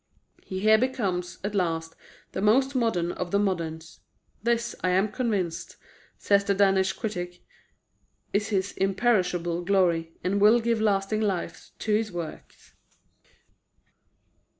[0.41, 1.95] He here becomes, at last,
[2.31, 3.99] "the most modern of the moderns."
[4.41, 5.75] "This, I am convinced,"
[6.17, 7.43] says the Danish critic,
[8.33, 12.73] "is his imperishable glory, and will give lasting life to his works."